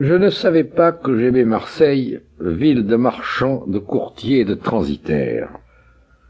[0.00, 5.50] Je ne savais pas que j'aimais Marseille, ville de marchands, de courtiers et de transitaires.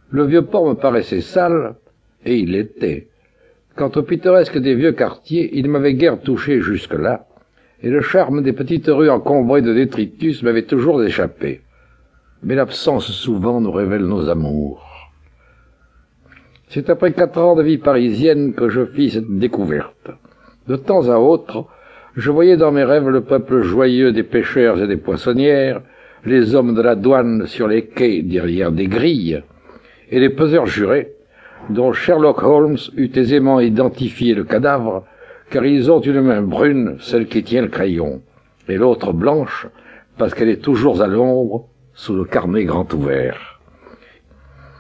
[0.09, 1.75] Le vieux port me paraissait sale,
[2.25, 3.09] et il l'était.
[3.77, 7.27] Quant au pittoresque des vieux quartiers, il m'avait guère touché jusque-là,
[7.83, 11.61] et le charme des petites rues encombrées de détritus m'avait toujours échappé.
[12.43, 15.13] Mais l'absence souvent nous révèle nos amours.
[16.71, 20.11] C'est après quatre ans de vie parisienne que je fis cette découverte.
[20.69, 21.67] De temps à autre,
[22.17, 25.83] je voyais dans mes rêves le peuple joyeux des pêcheurs et des poissonnières,
[26.25, 29.43] les hommes de la douane sur les quais derrière des grilles,
[30.11, 31.13] et les peseurs jurés,
[31.71, 35.05] dont Sherlock Holmes eût aisément identifié le cadavre,
[35.51, 38.23] car ils ont une main brune, celle qui tient le crayon,
[38.69, 39.67] et l'autre blanche,
[40.17, 43.61] parce qu'elle est toujours à l'ombre, sous le carnet grand ouvert.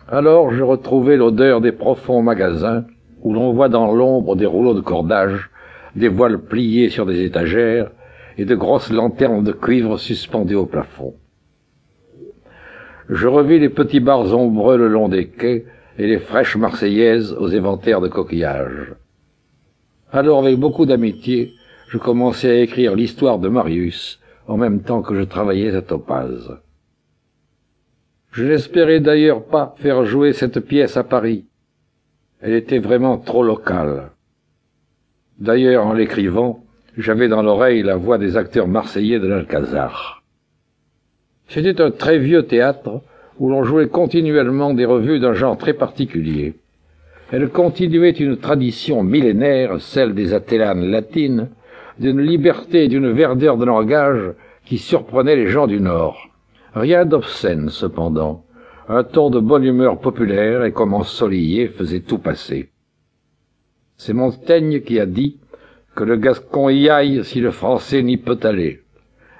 [0.08, 2.84] Alors je retrouvai l'odeur des profonds magasins,
[3.22, 5.50] où l'on voit dans l'ombre des rouleaux de cordage,
[5.98, 7.90] des voiles pliées sur des étagères
[8.36, 11.14] et de grosses lanternes de cuivre suspendues au plafond.
[13.08, 15.64] Je revis les petits bars ombreux le long des quais
[15.98, 18.94] et les fraîches marseillaises aux éventaires de coquillages.
[20.12, 21.52] Alors, avec beaucoup d'amitié,
[21.88, 26.58] je commençai à écrire l'histoire de Marius, en même temps que je travaillais à Topaz.
[28.30, 31.46] Je n'espérais d'ailleurs pas faire jouer cette pièce à Paris.
[32.40, 34.10] Elle était vraiment trop locale.
[35.38, 36.64] D'ailleurs, en l'écrivant,
[36.96, 40.22] j'avais dans l'oreille la voix des acteurs marseillais de l'Alcazar.
[41.48, 43.02] C'était un très vieux théâtre
[43.38, 46.54] où l'on jouait continuellement des revues d'un genre très particulier.
[47.30, 51.48] Elle continuait une tradition millénaire, celle des Athélanes latines,
[51.98, 54.32] d'une liberté et d'une verdeur de langage
[54.64, 56.28] qui surprenaient les gens du Nord.
[56.74, 58.44] Rien d'obscène, cependant.
[58.88, 62.70] Un ton de bonne humeur populaire et comme ensoleillé faisait tout passer.
[63.98, 65.38] C'est Montaigne qui a dit
[65.96, 68.80] que le gascon y aille si le français n'y peut aller.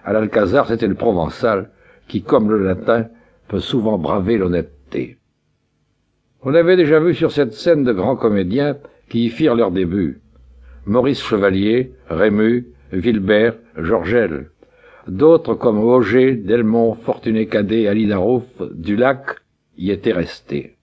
[0.05, 1.71] À l'Alcazar, c'était le provençal
[2.09, 3.07] qui, comme le latin,
[3.47, 5.19] peut souvent braver l'honnêteté.
[6.43, 8.77] On avait déjà vu sur cette scène de grands comédiens
[9.09, 10.21] qui y firent leur début.
[10.87, 14.51] Maurice Chevalier, Rému, Vilbert, Georgel.
[15.07, 19.37] D'autres comme Auger, Delmont, Fortuné Cadet, Ali Darouf, Dulac
[19.77, 20.77] y étaient restés.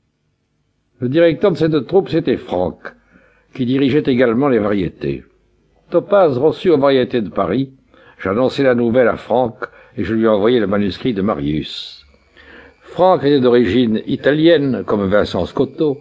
[0.99, 2.94] Le directeur de cette troupe, c'était Franck,
[3.55, 5.23] qui dirigeait également les variétés.
[5.89, 7.71] Topaz reçut aux variétés de Paris.
[8.19, 9.65] J'annonçai la nouvelle à Franck
[9.97, 12.05] et je lui envoyai le manuscrit de Marius.
[12.81, 15.97] Franck était d'origine italienne, comme Vincent Scotto,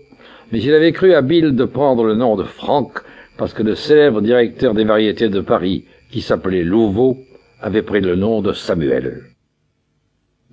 [0.52, 3.00] mais il avait cru habile de prendre le nom de Franck
[3.36, 7.18] parce que le célèbre directeur des variétés de Paris, qui s'appelait Louveau,
[7.60, 9.22] avait pris le nom de Samuel.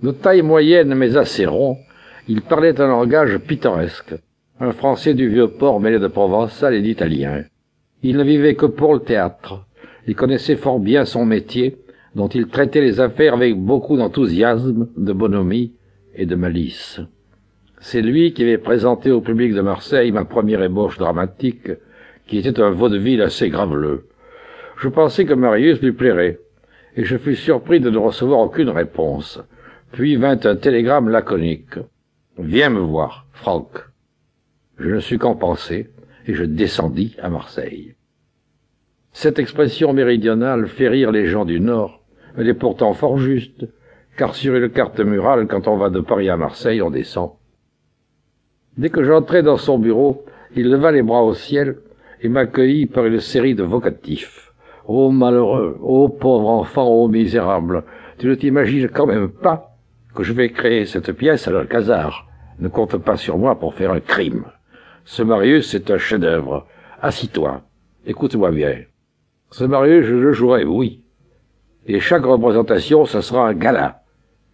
[0.02, 1.78] De taille moyenne mais assez rond,
[2.28, 4.16] il parlait un langage pittoresque,
[4.64, 7.46] un Français du vieux port mêlé de provençal et d'italien.
[8.04, 9.66] Il ne vivait que pour le théâtre.
[10.06, 11.78] Il connaissait fort bien son métier,
[12.14, 15.74] dont il traitait les affaires avec beaucoup d'enthousiasme, de bonhomie
[16.14, 17.00] et de malice.
[17.80, 21.72] C'est lui qui avait présenté au public de Marseille ma première ébauche dramatique,
[22.28, 24.10] qui était un vaudeville assez graveleux.
[24.78, 26.40] Je pensais que Marius lui plairait,
[26.96, 29.42] et je fus surpris de ne recevoir aucune réponse.
[29.92, 31.80] Puis vint un télégramme laconique.
[32.38, 33.91] Viens me voir, Franck.
[34.82, 35.92] Je ne sus qu'en penser,
[36.26, 37.94] et je descendis à Marseille.
[39.14, 42.04] Cette expression méridionale fait rire les gens du Nord.
[42.36, 43.68] Elle est pourtant fort juste,
[44.18, 47.34] car sur une carte murale, quand on va de Paris à Marseille, on descend.
[48.76, 50.26] Dès que j'entrai dans son bureau,
[50.56, 51.78] il leva les bras au ciel
[52.22, 54.52] et m'accueillit par une série de vocatifs.
[54.88, 57.84] Ô malheureux, ô pauvre enfant, ô misérable,
[58.18, 59.76] tu ne t'imagines quand même pas
[60.16, 62.28] que je vais créer cette pièce à l'Alcazar.
[62.58, 64.46] Ne compte pas sur moi pour faire un crime.
[65.04, 66.68] Ce Marius est un chef-d'œuvre.
[67.02, 67.62] Assis-toi.
[68.06, 68.82] Écoute-moi bien.
[69.50, 71.04] Ce Marius, je le jouerai, oui.
[71.88, 74.04] Et chaque représentation, ce sera un gala.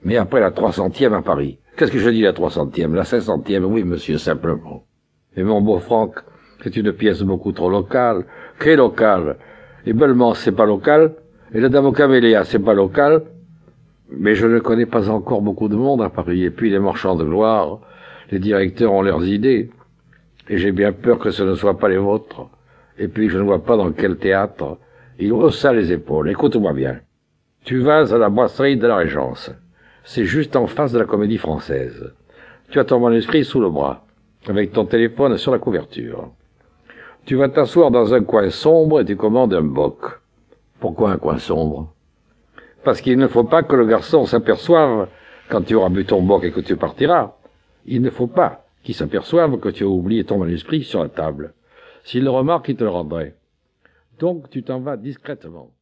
[0.03, 1.59] Mais après la trois centième à Paris.
[1.75, 2.95] Qu'est-ce que je dis la trois centième?
[2.95, 4.85] La cinq centième, oui, monsieur, simplement.
[5.35, 6.19] Et mon beau Franck,
[6.63, 8.25] c'est une pièce beaucoup trop locale.
[8.59, 9.37] Qu'est locale
[9.85, 11.15] Et Belmont, c'est pas local.
[11.53, 13.23] Et la Dame aux Camélias, c'est pas local.
[14.09, 16.43] Mais je ne connais pas encore beaucoup de monde à Paris.
[16.43, 17.79] Et puis les marchands de gloire,
[18.31, 19.69] les directeurs ont leurs idées
[20.49, 22.47] et j'ai bien peur que ce ne soit pas les vôtres.
[22.97, 24.77] Et puis je ne vois pas dans quel théâtre.
[25.19, 26.29] Il haussa les épaules.
[26.29, 26.99] Écoute-moi bien.
[27.63, 29.51] Tu vas à la brasserie de la Régence.
[30.03, 32.13] C'est juste en face de la comédie française.
[32.69, 34.05] Tu as ton manuscrit sous le bras,
[34.47, 36.29] avec ton téléphone sur la couverture.
[37.25, 39.99] Tu vas t'asseoir dans un coin sombre et tu commandes un boc.
[40.79, 41.93] Pourquoi un coin sombre?
[42.83, 45.07] Parce qu'il ne faut pas que le garçon s'aperçoive,
[45.49, 47.33] quand tu auras bu ton boc et que tu partiras,
[47.85, 51.53] il ne faut pas qui s'aperçoivent que tu as oublié ton manuscrit sur la table.
[52.05, 53.35] S'il le remarque, il te le rendrait.
[54.17, 55.73] Donc tu t'en vas discrètement.